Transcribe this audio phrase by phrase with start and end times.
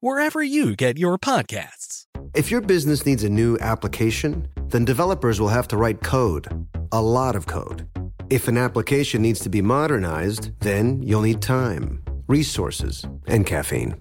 [0.00, 2.06] wherever you get your podcasts.
[2.34, 7.00] If your business needs a new application, then developers will have to write code, a
[7.00, 7.86] lot of code.
[8.30, 13.96] If an application needs to be modernized, then you'll need time, resources, and caffeine.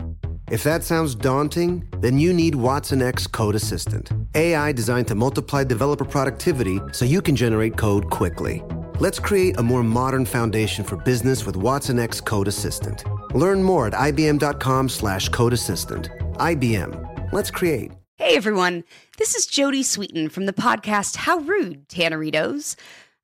[0.49, 6.05] If that sounds daunting, then you need watsonx Code Assistant, AI designed to multiply developer
[6.05, 8.63] productivity so you can generate code quickly.
[8.99, 13.05] Let's create a more modern foundation for business with watsonx Code Assistant.
[13.33, 16.09] Learn more at ibm.com slash code assistant.
[16.33, 17.31] IBM.
[17.31, 17.93] Let's create.
[18.17, 18.83] Hey everyone,
[19.17, 22.75] this is Jodie Sweetin from the podcast How Rude, Tanneritos.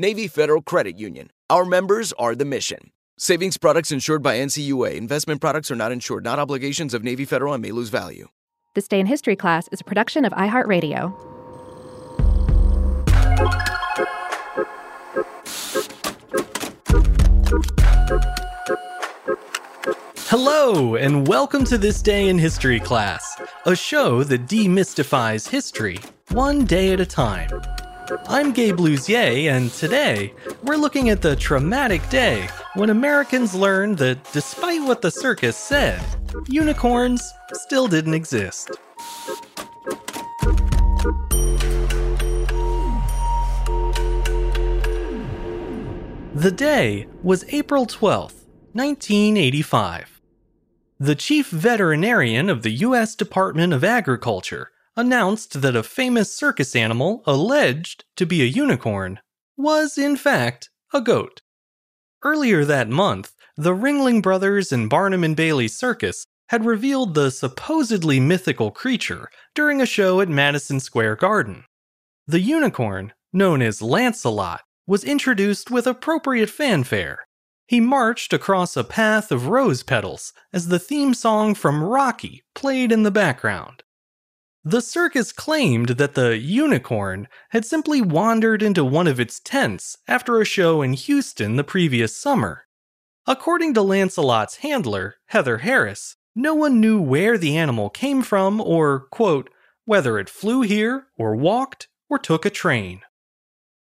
[0.00, 1.28] Navy Federal Credit Union.
[1.50, 2.92] Our members are the mission.
[3.18, 4.94] Savings products insured by NCUA.
[4.94, 8.28] Investment products are not insured, not obligations of Navy Federal and may lose value.
[8.76, 11.12] This Day in History class is a production of iHeartRadio.
[20.28, 25.98] Hello, and welcome to This Day in History class, a show that demystifies history
[26.28, 27.50] one day at a time.
[28.26, 30.32] I'm Gabe Luzier, and today
[30.62, 36.00] we're looking at the traumatic day when Americans learned that despite what the circus said,
[36.48, 38.70] unicorns still didn't exist.
[46.34, 50.22] The day was April 12th, 1985.
[50.98, 53.14] The chief veterinarian of the U.S.
[53.14, 59.20] Department of Agriculture announced that a famous circus animal alleged to be a unicorn
[59.56, 61.40] was, in fact, a goat.
[62.24, 68.18] Earlier that month, the Ringling Brothers and Barnum and Bailey Circus had revealed the supposedly
[68.18, 71.64] mythical creature during a show at Madison Square Garden.
[72.26, 77.28] The unicorn, known as Lancelot, was introduced with appropriate fanfare.
[77.68, 82.90] He marched across a path of rose petals as the theme song from Rocky played
[82.90, 83.84] in the background.
[84.64, 90.40] The circus claimed that the unicorn had simply wandered into one of its tents after
[90.40, 92.66] a show in Houston the previous summer.
[93.26, 99.06] According to Lancelot's handler, Heather Harris, no one knew where the animal came from or,
[99.10, 99.50] quote,
[99.84, 103.02] whether it flew here or walked or took a train.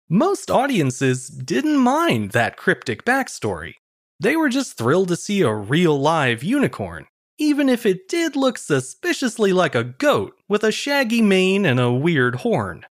[0.10, 3.74] Most audiences didn't mind that cryptic backstory.
[4.20, 8.58] They were just thrilled to see a real live unicorn, even if it did look
[8.58, 12.86] suspiciously like a goat with a shaggy mane and a weird horn.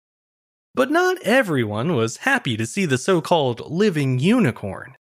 [0.75, 4.97] But not everyone was happy to see the so called living unicorn.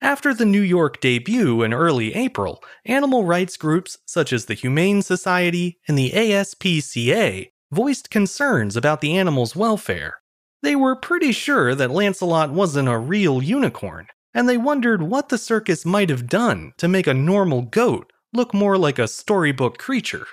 [0.00, 5.02] After the New York debut in early April, animal rights groups such as the Humane
[5.02, 10.20] Society and the ASPCA voiced concerns about the animal's welfare.
[10.62, 15.38] They were pretty sure that Lancelot wasn't a real unicorn, and they wondered what the
[15.38, 20.26] circus might have done to make a normal goat look more like a storybook creature.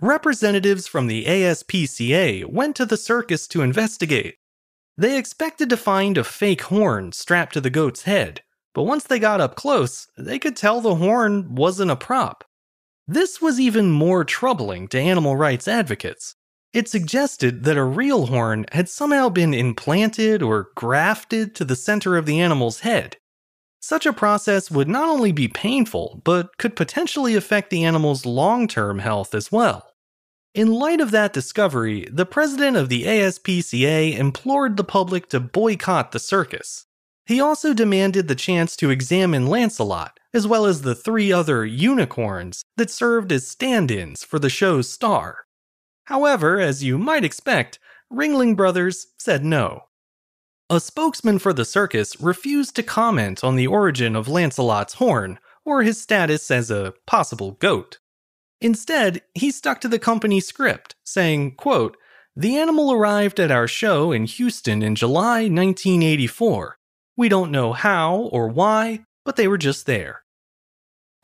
[0.00, 4.36] Representatives from the ASPCA went to the circus to investigate.
[4.96, 8.42] They expected to find a fake horn strapped to the goat's head,
[8.74, 12.44] but once they got up close, they could tell the horn wasn't a prop.
[13.06, 16.36] This was even more troubling to animal rights advocates.
[16.72, 22.16] It suggested that a real horn had somehow been implanted or grafted to the center
[22.16, 23.16] of the animal's head.
[23.80, 28.66] Such a process would not only be painful, but could potentially affect the animal's long
[28.66, 29.94] term health as well.
[30.54, 36.12] In light of that discovery, the president of the ASPCA implored the public to boycott
[36.12, 36.86] the circus.
[37.26, 42.64] He also demanded the chance to examine Lancelot, as well as the three other unicorns
[42.76, 45.44] that served as stand ins for the show's star.
[46.04, 47.78] However, as you might expect,
[48.10, 49.87] Ringling Brothers said no.
[50.70, 55.82] A spokesman for the circus refused to comment on the origin of Lancelot's horn or
[55.82, 57.98] his status as a possible goat.
[58.60, 61.96] Instead, he stuck to the company script, saying, quote,
[62.36, 66.76] The animal arrived at our show in Houston in July 1984.
[67.16, 70.22] We don't know how or why, but they were just there.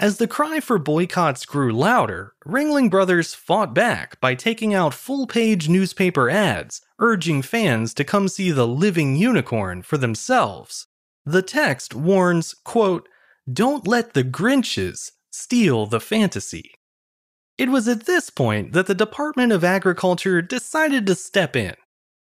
[0.05, 5.27] As the cry for boycotts grew louder, Ringling Brothers fought back by taking out full
[5.27, 10.89] page newspaper ads urging fans to come see the living unicorn for themselves.
[11.25, 13.09] The text warns, quote,
[13.51, 16.75] Don't let the Grinches steal the fantasy.
[17.57, 21.77] It was at this point that the Department of Agriculture decided to step in.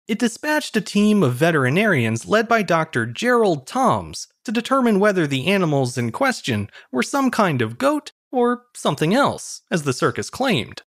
[0.08, 3.06] It dispatched a team of veterinarians led by Dr.
[3.06, 8.62] Gerald Toms to determine whether the animals in question were some kind of goat or
[8.74, 10.80] something else, as the circus claimed.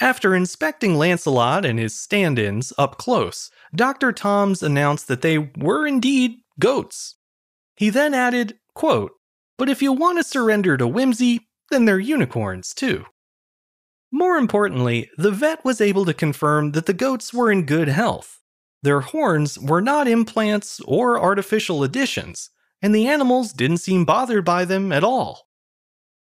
[0.00, 4.10] After inspecting Lancelot and his stand ins up close, Dr.
[4.10, 7.14] Toms announced that they were indeed goats.
[7.76, 9.12] He then added, quote,
[9.56, 13.04] But if you want to surrender to whimsy, then they're unicorns too.
[14.10, 18.40] More importantly, the vet was able to confirm that the goats were in good health.
[18.82, 22.50] Their horns were not implants or artificial additions,
[22.82, 25.46] and the animals didn't seem bothered by them at all.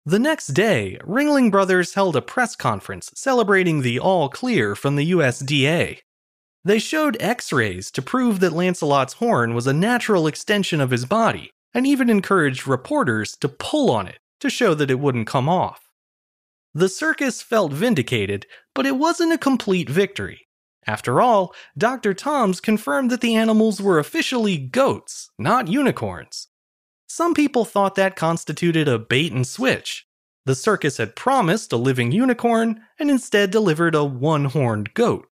[0.04, 5.10] The next day, Ringling Brothers held a press conference celebrating the all clear from the
[5.10, 5.98] USDA.
[6.64, 11.06] They showed x rays to prove that Lancelot's horn was a natural extension of his
[11.06, 15.48] body, and even encouraged reporters to pull on it to show that it wouldn't come
[15.48, 15.90] off.
[16.74, 20.46] The circus felt vindicated, but it wasn't a complete victory.
[20.86, 22.14] After all, Dr.
[22.14, 26.48] Toms confirmed that the animals were officially goats, not unicorns.
[27.12, 30.06] Some people thought that constituted a bait and switch.
[30.46, 35.26] The circus had promised a living unicorn and instead delivered a one horned goat.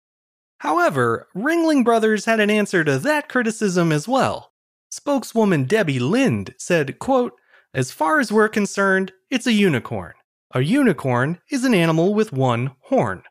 [0.58, 4.50] However, Ringling Brothers had an answer to that criticism as well.
[4.90, 7.34] Spokeswoman Debbie Lind said, quote,
[7.72, 10.14] As far as we're concerned, it's a unicorn.
[10.50, 13.22] A unicorn is an animal with one horn.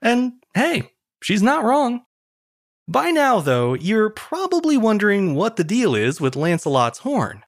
[0.00, 2.02] And hey, she's not wrong.
[2.86, 7.42] By now, though, you're probably wondering what the deal is with Lancelot's horn.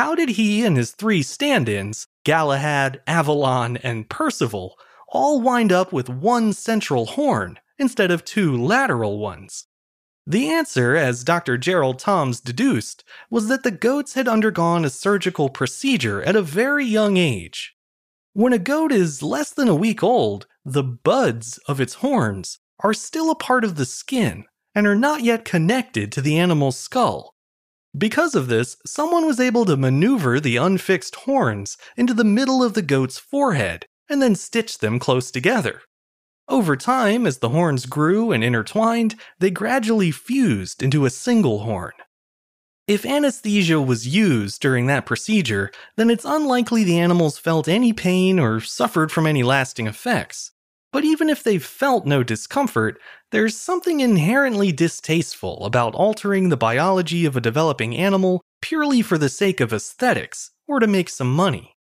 [0.00, 5.92] How did he and his three stand ins, Galahad, Avalon, and Percival, all wind up
[5.92, 9.66] with one central horn instead of two lateral ones?
[10.26, 11.58] The answer, as Dr.
[11.58, 16.86] Gerald Toms deduced, was that the goats had undergone a surgical procedure at a very
[16.86, 17.74] young age.
[18.32, 22.94] When a goat is less than a week old, the buds of its horns are
[22.94, 27.34] still a part of the skin and are not yet connected to the animal's skull.
[27.96, 32.74] Because of this, someone was able to maneuver the unfixed horns into the middle of
[32.74, 35.82] the goat's forehead and then stitch them close together.
[36.48, 41.92] Over time, as the horns grew and intertwined, they gradually fused into a single horn.
[42.86, 48.40] If anesthesia was used during that procedure, then it's unlikely the animals felt any pain
[48.40, 50.50] or suffered from any lasting effects.
[50.92, 57.24] But even if they felt no discomfort, there's something inherently distasteful about altering the biology
[57.24, 61.76] of a developing animal purely for the sake of aesthetics or to make some money.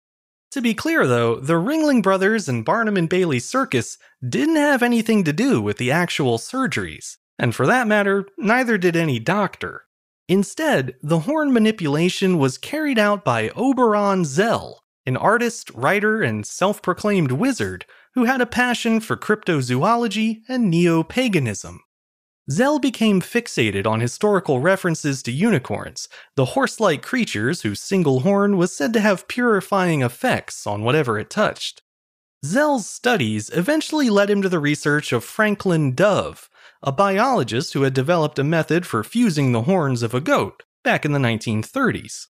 [0.52, 5.22] To be clear though, the Ringling Brothers and Barnum and Bailey Circus didn't have anything
[5.24, 9.84] to do with the actual surgeries, and for that matter, neither did any doctor.
[10.28, 16.82] Instead, the horn manipulation was carried out by Oberon Zell, an artist, writer, and self
[16.82, 17.86] proclaimed wizard
[18.16, 21.80] who had a passion for cryptozoology and neo paganism.
[22.50, 28.56] Zell became fixated on historical references to unicorns, the horse like creatures whose single horn
[28.56, 31.82] was said to have purifying effects on whatever it touched.
[32.44, 36.48] Zell's studies eventually led him to the research of Franklin Dove,
[36.82, 41.04] a biologist who had developed a method for fusing the horns of a goat back
[41.04, 42.28] in the 1930s.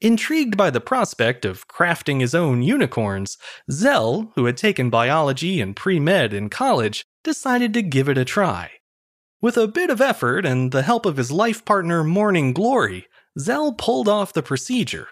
[0.00, 3.36] Intrigued by the prospect of crafting his own unicorns,
[3.68, 8.24] Zell, who had taken biology and pre med in college, decided to give it a
[8.24, 8.70] try.
[9.40, 13.06] With a bit of effort and the help of his life partner Morning Glory,
[13.38, 15.08] Zell pulled off the procedure.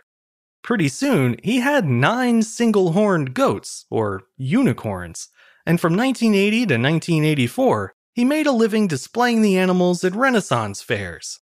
[0.62, 5.28] Pretty soon, he had nine single horned goats, or unicorns,
[5.64, 11.40] and from 1980 to 1984, he made a living displaying the animals at Renaissance fairs.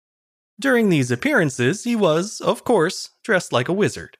[0.61, 4.18] During these appearances, he was, of course, dressed like a wizard.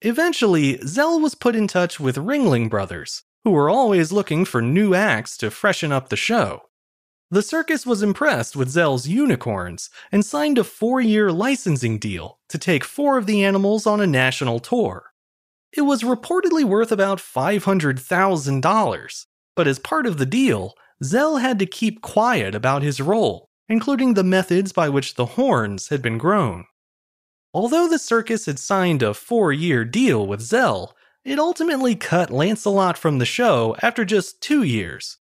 [0.00, 4.94] Eventually, Zell was put in touch with Ringling Brothers, who were always looking for new
[4.94, 6.62] acts to freshen up the show.
[7.30, 12.58] The circus was impressed with Zell's unicorns and signed a four year licensing deal to
[12.58, 15.12] take four of the animals on a national tour.
[15.72, 21.66] It was reportedly worth about $500,000, but as part of the deal, Zell had to
[21.66, 26.64] keep quiet about his role, including the methods by which the horns had been grown.
[27.52, 32.98] Although the circus had signed a four year deal with Zell, it ultimately cut Lancelot
[32.98, 35.18] from the show after just two years.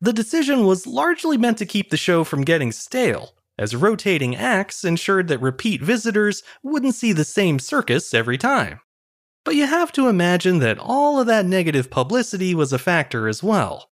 [0.00, 4.84] The decision was largely meant to keep the show from getting stale, as rotating acts
[4.84, 8.80] ensured that repeat visitors wouldn't see the same circus every time.
[9.44, 13.42] But you have to imagine that all of that negative publicity was a factor as
[13.42, 13.90] well.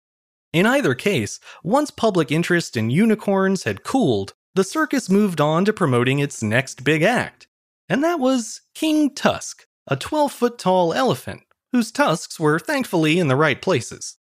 [0.52, 5.72] In either case, once public interest in unicorns had cooled, the circus moved on to
[5.72, 7.46] promoting its next big act.
[7.88, 13.28] And that was King Tusk, a 12 foot tall elephant, whose tusks were thankfully in
[13.28, 14.16] the right places.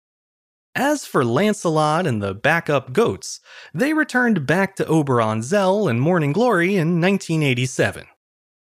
[0.73, 3.39] As for Lancelot and the backup goats,
[3.73, 8.07] they returned back to Oberon Zell and Morning Glory in 1987.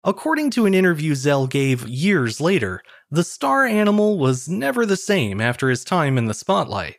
[0.04, 2.82] According to an interview Zell gave years later,
[3.12, 6.96] the star animal was never the same after his time in the spotlight.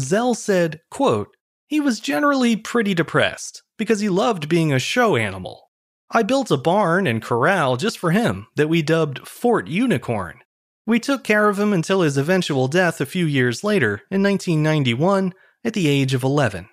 [0.00, 1.36] Zell said, quote,
[1.66, 5.70] He was generally pretty depressed because he loved being a show animal.
[6.10, 10.40] I built a barn and corral just for him that we dubbed Fort Unicorn.
[10.86, 15.34] We took care of him until his eventual death a few years later, in 1991,
[15.64, 16.68] at the age of 11.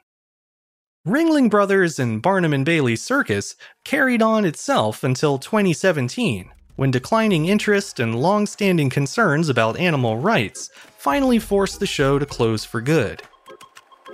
[1.08, 8.00] Ringling Brothers and Barnum and Bailey Circus carried on itself until 2017, when declining interest
[8.00, 13.22] and long standing concerns about animal rights finally forced the show to close for good.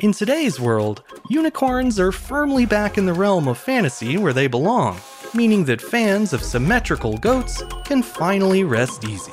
[0.01, 4.97] In today's world, unicorns are firmly back in the realm of fantasy where they belong,
[5.33, 9.31] meaning that fans of symmetrical goats can finally rest easy.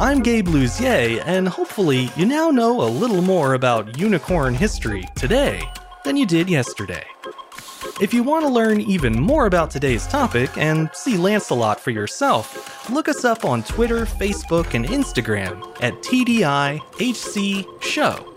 [0.00, 5.60] I'm Gabe Luzier, and hopefully, you now know a little more about unicorn history today
[6.04, 7.04] than you did yesterday.
[8.00, 12.88] If you want to learn even more about today's topic and see Lancelot for yourself,
[12.90, 18.34] look us up on Twitter, Facebook, and Instagram at TDIHC Show.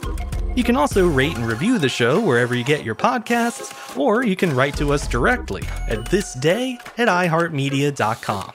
[0.56, 4.36] You can also rate and review the show wherever you get your podcasts, or you
[4.36, 8.52] can write to us directly at thisday at iHeartMedia.com.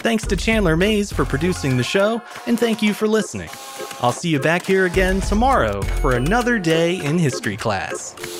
[0.00, 3.50] Thanks to Chandler Mays for producing the show, and thank you for listening.
[4.00, 8.39] I'll see you back here again tomorrow for another day in history class.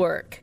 [0.00, 0.42] Network.